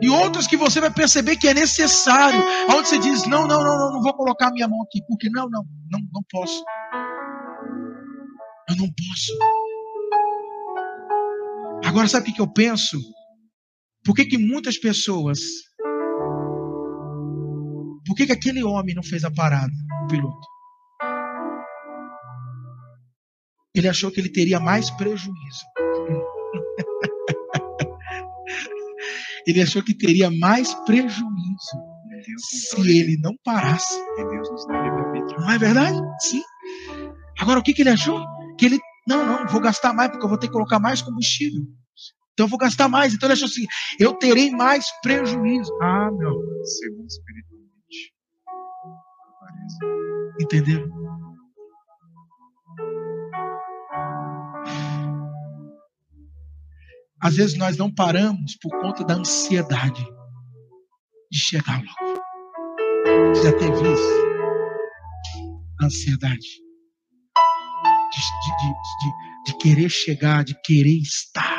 [0.00, 2.40] E outras que você vai perceber que é necessário.
[2.70, 5.48] Onde você diz: não, não, não, não, não vou colocar minha mão aqui, porque não,
[5.48, 6.62] não, não, não posso.
[8.68, 9.32] Eu não posso.
[11.84, 13.00] Agora, sabe o que eu penso?
[14.04, 15.40] Por que, que muitas pessoas.
[18.08, 19.70] Por que, que aquele homem não fez a parada,
[20.04, 20.48] o piloto?
[23.74, 25.66] Ele achou que ele teria mais prejuízo.
[29.46, 31.26] ele achou que teria mais prejuízo
[32.38, 33.94] se ele não parasse.
[35.38, 36.00] Não é verdade?
[36.20, 36.42] Sim.
[37.38, 38.24] Agora, o que, que ele achou?
[38.58, 41.62] que ele Não, não, vou gastar mais porque eu vou ter que colocar mais combustível.
[42.32, 43.14] Então eu vou gastar mais.
[43.14, 43.66] Então ele achou assim:
[43.98, 45.72] eu terei mais prejuízo.
[45.80, 47.57] Ah, meu, segundo espiritualmente.
[50.40, 50.88] Entendeu?
[57.20, 60.04] Às vezes nós não paramos por conta da ansiedade
[61.30, 62.18] de chegar logo.
[63.42, 64.28] Já teve isso?
[65.82, 66.38] Ansiedade.
[68.10, 71.57] De, de, de, de, querer chegar, de querer estar.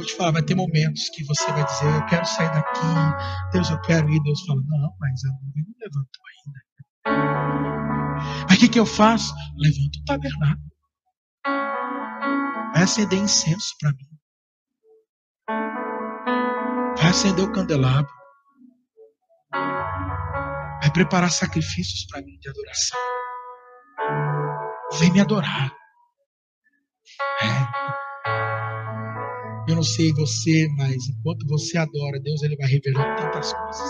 [0.00, 2.80] Eu te falo, vai ter momentos que você vai dizer, eu quero sair daqui,
[3.52, 4.18] Deus, eu quero ir.
[4.22, 6.58] Deus fala, não, mas a nuvem não levantou ainda.
[8.48, 9.34] Mas o que, que eu faço?
[9.58, 10.70] Levanto o tabernáculo.
[12.72, 14.08] Vai acender incenso para mim.
[16.96, 18.10] Vai acender o candelabro.
[19.52, 22.98] Vai preparar sacrifícios para mim de adoração.
[24.98, 25.70] Vem me adorar.
[27.42, 27.99] É.
[29.70, 33.88] Eu não sei você, mas enquanto você adora, Deus ele vai revelando tantas coisas.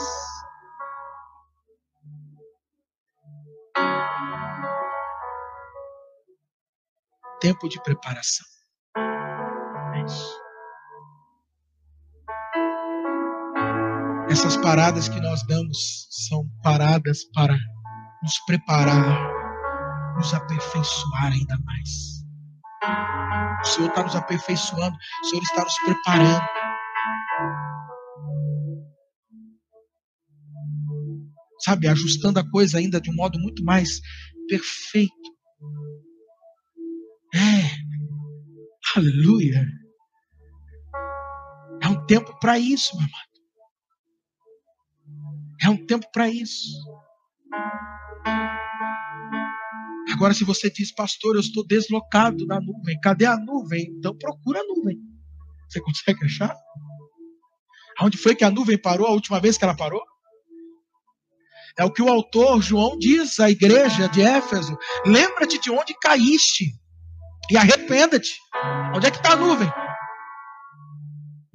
[7.40, 8.46] Tempo de preparação.
[9.94, 10.40] É isso.
[14.28, 17.56] Essas paradas que nós damos são paradas para
[18.22, 22.19] nos preparar, nos aperfeiçoar ainda mais.
[22.82, 26.46] O Senhor está nos aperfeiçoando, o Senhor está nos preparando.
[31.60, 34.00] Sabe, ajustando a coisa ainda de um modo muito mais
[34.48, 35.12] perfeito.
[37.34, 39.66] É, aleluia.
[41.82, 43.30] É um tempo para isso, meu amado.
[45.62, 46.68] É um tempo para isso.
[50.20, 53.86] Agora, se você diz, pastor, eu estou deslocado da nuvem, cadê a nuvem?
[53.96, 54.98] Então procura a nuvem.
[55.66, 56.54] Você consegue achar?
[57.98, 60.02] Aonde foi que a nuvem parou a última vez que ela parou?
[61.78, 66.66] É o que o autor João diz à igreja de Éfeso: lembra-te de onde caíste
[67.50, 68.38] e arrependa-te.
[68.94, 69.72] Onde é que está a nuvem?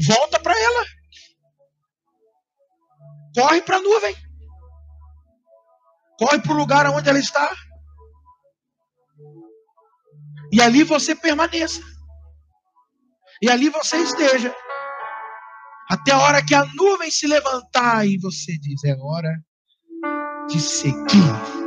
[0.07, 0.85] Volta para ela.
[3.35, 4.15] Corre para a nuvem.
[6.17, 7.55] Corre para o lugar onde ela está.
[10.51, 11.81] E ali você permaneça.
[13.41, 14.55] E ali você esteja.
[15.89, 19.43] Até a hora que a nuvem se levantar e você diz: é hora
[20.47, 21.65] de seguir.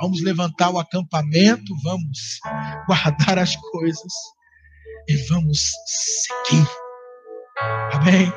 [0.00, 2.38] Vamos levantar o acampamento, vamos
[2.86, 4.12] guardar as coisas
[5.08, 6.68] e vamos seguir.
[7.92, 8.32] Amém?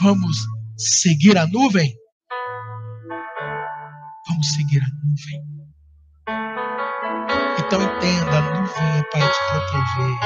[0.00, 0.36] Vamos
[0.76, 1.96] seguir a nuvem?
[4.28, 5.42] Vamos seguir a nuvem.
[7.58, 10.18] Então entenda, a nuvem é para te proteger,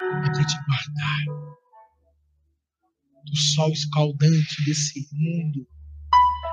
[0.00, 1.48] é para te guardar
[3.24, 5.66] do sol escaldante desse mundo.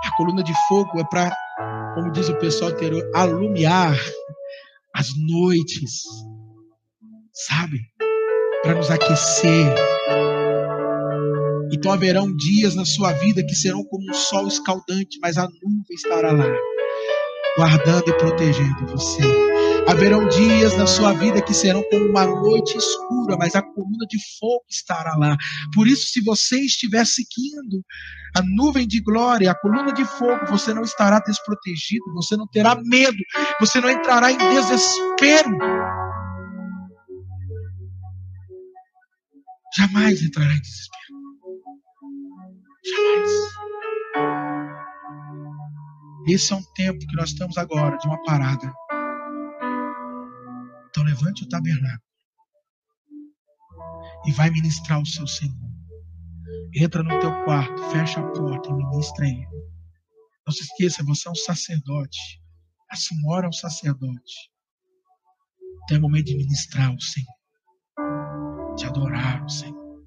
[0.04, 1.36] A coluna de fogo é para,
[1.96, 3.98] como diz o pessoal anterior, alumiar
[4.94, 6.04] as noites,
[7.34, 7.80] sabe?
[8.62, 9.74] Para nos aquecer
[11.72, 15.96] então haverão dias na sua vida que serão como um sol escaldante, mas a nuvem
[15.96, 16.48] estará lá,
[17.58, 19.22] guardando e protegendo você.
[19.88, 24.18] Haverão dias na sua vida que serão como uma noite escura, mas a coluna de
[24.40, 25.38] fogo estará lá.
[25.74, 27.84] Por isso, se você estiver seguindo
[28.36, 32.76] a nuvem de glória, a coluna de fogo, você não estará desprotegido, você não terá
[32.84, 33.18] medo,
[33.60, 35.58] você não entrará em desespero.
[39.78, 40.96] Jamais entrará em desespero.
[42.86, 43.56] Jamais.
[46.28, 48.74] Esse é um tempo que nós estamos agora de uma parada.
[50.90, 52.02] Então levante o tabernáculo
[54.26, 55.56] e vai ministrar o seu Senhor.
[56.74, 59.48] Entra no teu quarto, fecha a porta e ministra ele.
[60.48, 62.42] Não se esqueça, você é um sacerdote.
[62.90, 64.52] A senhora é um sacerdote.
[65.84, 70.04] Então é momento de ministrar o Senhor, de adorar o Senhor.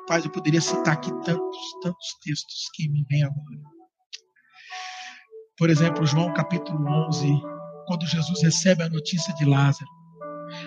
[0.00, 3.77] Rapaz, eu poderia citar aqui tantos, tantos textos que me vêm agora.
[5.58, 7.26] Por exemplo, João capítulo 11,
[7.86, 9.90] quando Jesus recebe a notícia de Lázaro.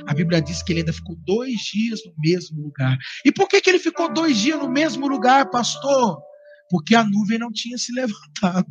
[0.05, 2.97] A Bíblia diz que ele ainda ficou dois dias no mesmo lugar.
[3.25, 6.21] E por que, que ele ficou dois dias no mesmo lugar, pastor?
[6.69, 8.67] Porque a nuvem não tinha se levantado.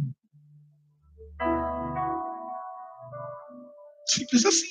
[4.07, 4.66] Simples assim.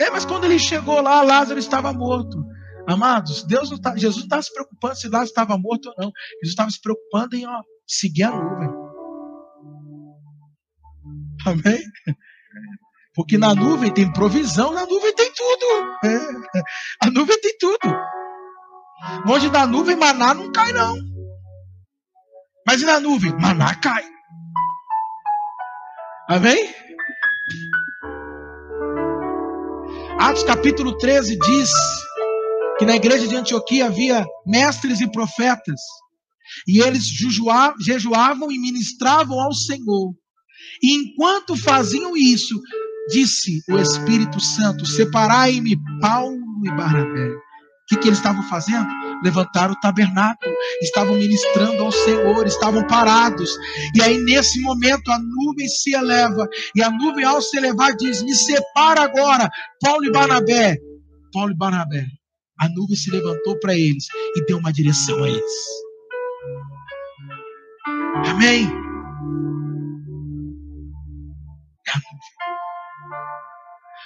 [0.00, 2.44] É, mas quando ele chegou lá, Lázaro estava morto.
[2.86, 6.12] Amados, Deus não tá, Jesus não estava se preocupando se lá estava morto ou não.
[6.42, 8.83] Jesus estava se preocupando em ó, seguir a nuvem.
[11.46, 11.80] Amém?
[13.14, 15.66] Porque na nuvem tem provisão, na nuvem tem tudo.
[16.04, 16.64] É.
[17.00, 17.78] A nuvem tem tudo.
[19.26, 20.96] Longe da nuvem, maná não cai, não.
[22.66, 23.32] Mas e na nuvem?
[23.38, 24.04] Maná cai.
[26.28, 26.74] Amém?
[30.18, 31.70] Atos capítulo 13 diz
[32.78, 35.80] que na igreja de Antioquia havia mestres e profetas,
[36.66, 37.04] e eles
[37.80, 40.14] jejuavam e ministravam ao Senhor.
[40.82, 42.60] E enquanto faziam isso,
[43.08, 47.28] disse o Espírito Santo: Separai-me Paulo e Barnabé.
[47.84, 48.88] O que, que eles estavam fazendo?
[49.22, 53.58] Levantaram o tabernáculo, estavam ministrando ao Senhor, estavam parados.
[53.94, 58.22] E aí, nesse momento, a nuvem se eleva, e a nuvem, ao se elevar, diz:
[58.22, 59.50] Me separa agora,
[59.82, 60.78] Paulo e Barnabé.
[61.30, 62.06] Paulo e Barnabé.
[62.58, 64.06] A nuvem se levantou para eles
[64.36, 65.52] e deu uma direção a eles.
[68.26, 68.83] Amém?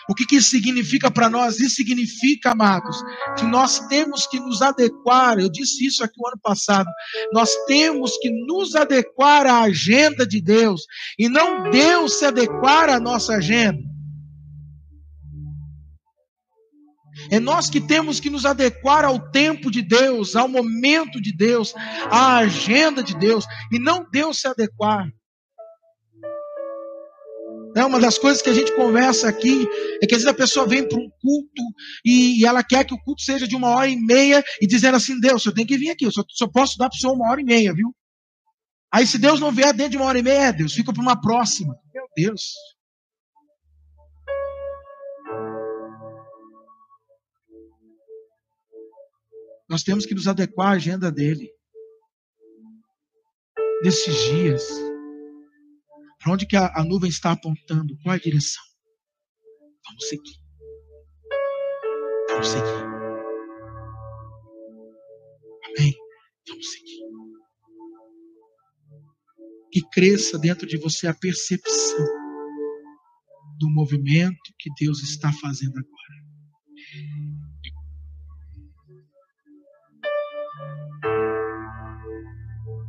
[0.09, 1.61] O que, que isso significa para nós?
[1.61, 2.97] Isso significa, amados,
[3.37, 5.39] que nós temos que nos adequar.
[5.39, 6.89] Eu disse isso aqui o ano passado.
[7.31, 10.87] Nós temos que nos adequar à agenda de Deus
[11.19, 13.83] e não Deus se adequar à nossa agenda.
[17.31, 21.75] É nós que temos que nos adequar ao tempo de Deus, ao momento de Deus,
[22.11, 25.07] à agenda de Deus, e não Deus se adequar.
[27.77, 29.67] É uma das coisas que a gente conversa aqui
[30.03, 31.63] é que às vezes a pessoa vem para um culto
[32.05, 34.97] e, e, ela quer que o culto seja de uma hora e meia e dizendo
[34.97, 37.15] assim: Deus, eu tenho que vir aqui, eu só, só posso dar para o senhor
[37.15, 37.95] uma hora e meia, viu?
[38.93, 41.03] Aí se Deus não vier dentro de uma hora e meia, é, Deus, fica para
[41.03, 41.77] uma próxima.
[41.95, 42.53] Meu Deus.
[49.69, 51.51] Nós temos que nos adequar à agenda dele.
[53.83, 54.88] Nesses dias.
[56.29, 57.97] Para onde que a, a, nuvem está apontando?
[58.03, 58.63] Qual é a direção?
[59.87, 60.39] Vamos seguir.
[62.29, 62.85] Vamos seguir.
[65.65, 65.95] Amém?
[66.47, 67.01] Vamos seguir.
[69.73, 72.05] Que cresça dentro de você a percepção
[73.59, 76.19] do movimento que Deus está fazendo agora.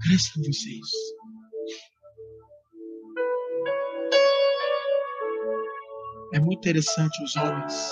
[0.01, 0.89] Cresça em vocês.
[6.39, 7.91] É muito interessante os homens.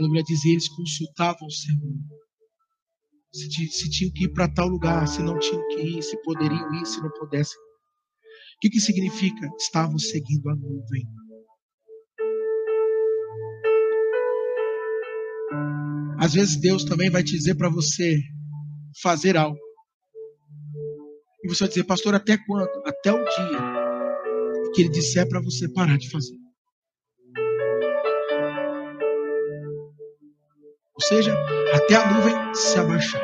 [0.00, 1.94] A Bíblia diz eles consultavam o Senhor.
[3.32, 6.74] Se, se tinham que ir para tal lugar, se não tinham que ir, se poderiam
[6.74, 7.56] ir, se não pudessem.
[7.56, 9.48] O que, que significa?
[9.56, 11.06] Estavam seguindo a nuvem.
[16.18, 18.18] Às vezes Deus também vai te dizer para você
[19.00, 19.58] fazer algo.
[21.44, 22.70] E você vai dizer, pastor, até quando?
[22.84, 23.84] Até o dia
[24.74, 26.43] que ele disser para você parar de fazer.
[30.96, 31.34] Ou seja,
[31.74, 33.20] até a nuvem se abaixar.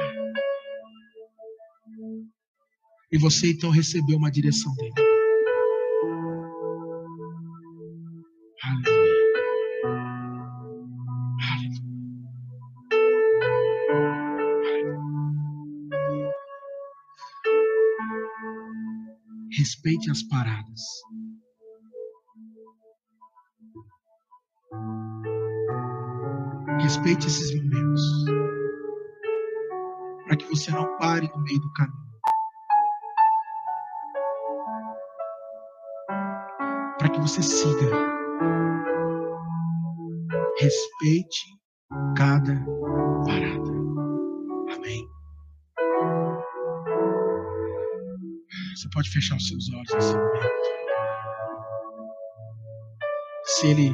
[3.13, 4.93] E você então recebeu uma direção dele.
[8.63, 9.21] Aleluia.
[19.57, 20.81] Respeite as paradas.
[26.91, 28.25] Respeite esses momentos.
[30.27, 32.11] Para que você não pare no meio do caminho.
[36.99, 37.87] Para que você siga.
[40.59, 41.61] Respeite
[42.17, 42.57] cada
[43.25, 43.71] parada.
[44.75, 45.07] Amém.
[48.75, 50.45] Você pode fechar os seus olhos nesse momento.
[53.45, 53.93] Se ele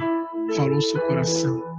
[0.56, 1.75] falou seu coração.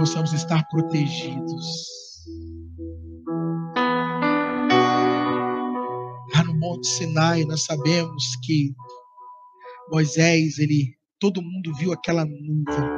[0.00, 1.66] Possamos estar protegidos.
[6.34, 8.74] Lá no Monte Sinai, nós sabemos que
[9.92, 12.90] Moisés, ele, todo mundo viu aquela nuvem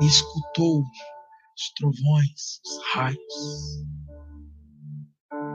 [0.00, 3.84] e escutou os trovões, os raios,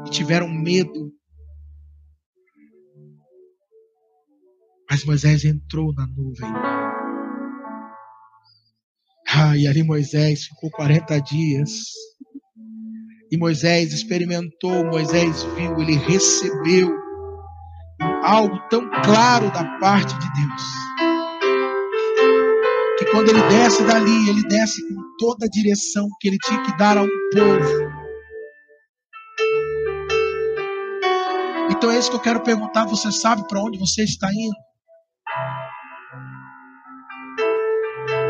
[0.06, 1.12] e tiveram medo
[4.88, 6.85] Mas Moisés entrou na nuvem.
[9.38, 11.72] Ah, e ali Moisés ficou 40 dias.
[13.30, 16.90] E Moisés experimentou, Moisés viu, ele recebeu
[18.24, 20.64] algo tão claro da parte de Deus.
[22.98, 26.78] Que quando ele desce dali, ele desce com toda a direção que ele tinha que
[26.78, 27.92] dar a um povo.
[31.72, 32.86] Então é isso que eu quero perguntar.
[32.86, 34.56] Você sabe para onde você está indo?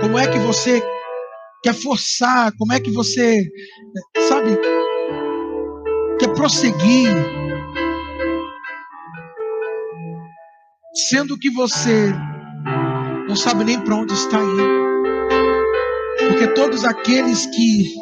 [0.01, 0.81] Como é que você
[1.65, 2.51] quer forçar?
[2.59, 3.43] Como é que você,
[4.29, 4.55] sabe,
[6.19, 7.09] quer prosseguir?
[11.09, 12.13] Sendo que você
[13.27, 14.85] não sabe nem para onde está indo.
[16.19, 17.95] Porque todos aqueles que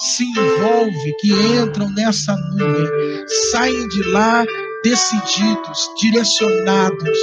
[0.00, 4.44] se envolvem, que entram nessa nuvem, saem de lá
[4.84, 7.18] decididos, direcionados,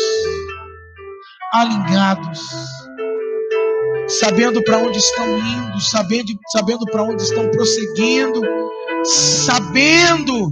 [1.53, 2.49] alinhados,
[4.07, 8.41] sabendo para onde estão indo, sabendo, sabendo para onde estão prosseguindo,
[9.03, 10.51] sabendo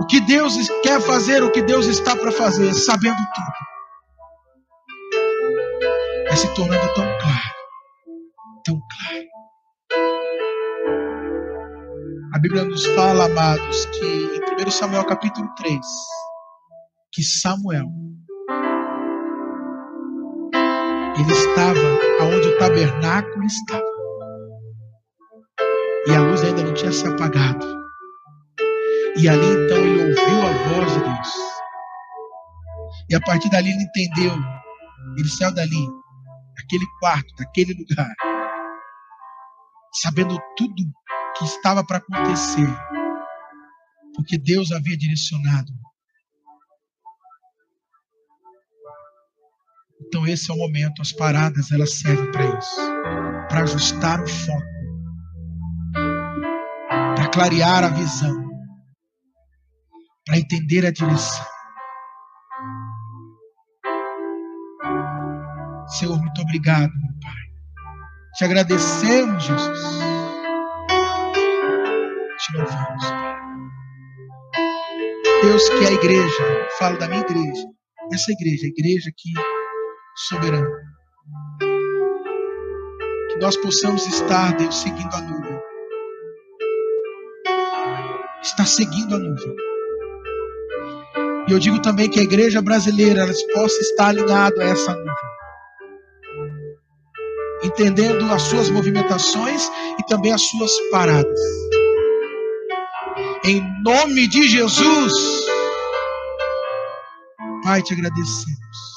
[0.00, 3.66] o que Deus quer fazer, o que Deus está para fazer, sabendo tudo.
[6.28, 7.54] Vai se tornando tão claro,
[8.64, 9.26] tão claro.
[12.34, 15.78] A Bíblia nos fala, amados, que em 1 Samuel capítulo 3,
[17.12, 17.86] que Samuel
[21.18, 21.80] ele estava
[22.20, 23.96] aonde o tabernáculo estava.
[26.06, 27.66] E a luz ainda não tinha se apagado.
[29.16, 31.28] E ali então ele ouviu a voz de Deus.
[33.10, 34.34] E a partir dali ele entendeu.
[35.16, 35.88] Ele saiu dali,
[36.56, 38.12] daquele quarto, daquele lugar,
[39.94, 40.74] sabendo tudo
[41.38, 42.68] que estava para acontecer.
[44.14, 45.72] Porque Deus havia direcionado.
[50.00, 52.80] Então esse é o momento, as paradas elas servem para isso,
[53.48, 54.62] para ajustar o foco,
[57.14, 58.50] para clarear a visão,
[60.26, 61.46] para entender a direção.
[65.88, 67.46] Senhor, muito obrigado, meu Pai.
[68.34, 69.98] Te agradecemos, Jesus.
[72.38, 73.36] Te louvamos, Pai.
[75.42, 77.64] Deus que é a igreja, falo da minha igreja,
[78.12, 79.55] essa igreja, a igreja que
[80.16, 80.70] soberano.
[83.28, 85.60] Que nós possamos estar, Deus, seguindo a nuvem.
[88.42, 89.56] Está seguindo a nuvem.
[91.48, 95.14] E eu digo também que a igreja brasileira possa estar alinhada a essa nuvem.
[97.62, 101.40] Entendendo as suas movimentações e também as suas paradas.
[103.44, 105.12] Em nome de Jesus.
[107.62, 108.95] Pai, te agradecemos.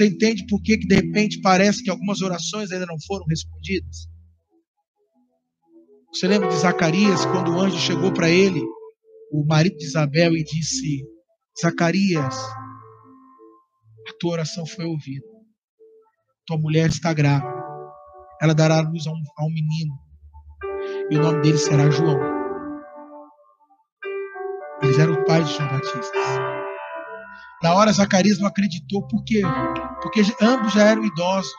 [0.00, 4.08] Você entende por que, que de repente parece que algumas orações ainda não foram respondidas?
[6.10, 8.62] Você lembra de Zacarias, quando o anjo chegou para ele,
[9.30, 11.04] o marido de Isabel, e disse:
[11.60, 12.34] Zacarias,
[14.08, 15.26] a tua oração foi ouvida.
[16.46, 17.62] Tua mulher está grávida.
[18.40, 19.94] Ela dará luz a um, a um menino.
[21.10, 22.18] E o nome dele será João.
[24.82, 26.69] Eles eram pais de João Batista.
[27.62, 29.06] Na hora, Zacarias não acreditou.
[29.06, 29.42] Por quê?
[30.02, 31.52] Porque ambos já eram idosos.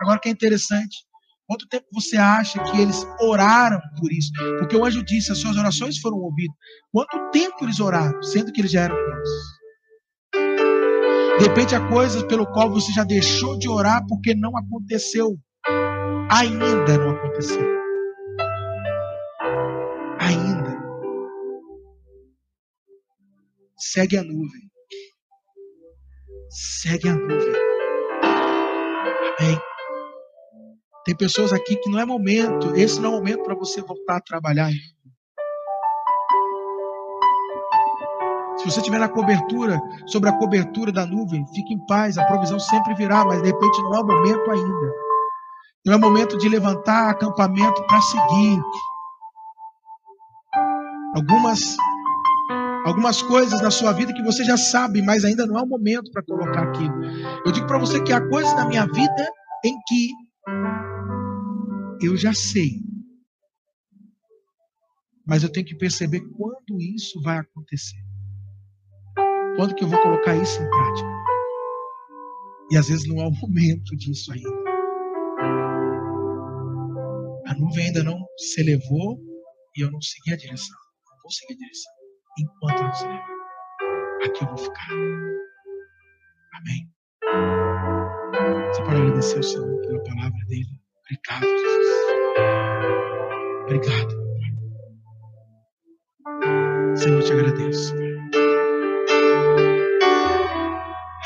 [0.00, 0.98] Agora, que é interessante.
[1.46, 4.30] Quanto tempo você acha que eles oraram por isso?
[4.58, 6.56] Porque o anjo disse: as suas orações foram ouvidas.
[6.92, 9.54] Quanto tempo eles oraram, sendo que eles já eram idosos?
[11.38, 15.36] De repente, há coisas pelo qual você já deixou de orar porque não aconteceu.
[16.30, 17.84] Ainda não aconteceu.
[23.94, 24.73] Segue a nuvem.
[26.54, 27.52] Segue a nuvem.
[29.40, 29.60] Amém.
[31.04, 34.20] Tem pessoas aqui que não é momento, esse não é momento para você voltar a
[34.20, 34.70] trabalhar.
[38.56, 42.60] Se você estiver na cobertura, sobre a cobertura da nuvem, fique em paz, a provisão
[42.60, 44.92] sempre virá, mas de repente não é o momento ainda.
[45.84, 48.62] Não é o momento de levantar acampamento para seguir.
[51.16, 51.76] Algumas
[52.84, 56.10] algumas coisas na sua vida que você já sabe, mas ainda não é o momento
[56.12, 56.94] para colocar aquilo.
[57.44, 59.28] Eu digo para você que há coisas na minha vida
[59.64, 60.10] em que
[62.02, 62.82] eu já sei,
[65.26, 67.96] mas eu tenho que perceber quando isso vai acontecer.
[69.56, 71.08] Quando que eu vou colocar isso em prática?
[72.70, 74.64] E às vezes não é o momento disso ainda.
[77.46, 79.18] A nuvem ainda não se elevou
[79.76, 80.76] e eu não segui a direção.
[81.08, 81.93] Não vou seguir a direção.
[82.38, 83.24] Enquanto se eleva.
[84.24, 84.88] Aqui eu vou ficar.
[86.54, 86.90] Amém.
[88.72, 90.66] Você pode agradecer ao Senhor pela palavra dele.
[91.04, 91.88] Obrigado, Jesus.
[93.62, 94.52] Obrigado, Pai.
[96.96, 97.94] Senhor, eu te agradeço.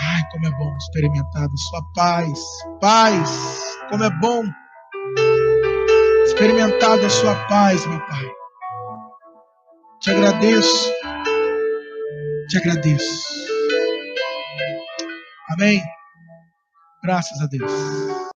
[0.01, 2.41] Ai, como é bom experimentar da sua paz.
[2.81, 4.43] Paz, como é bom
[6.25, 8.25] experimentar da sua paz, meu Pai.
[10.01, 10.93] Te agradeço.
[12.49, 13.29] Te agradeço.
[15.51, 15.83] Amém.
[17.03, 18.28] Graças a Deus.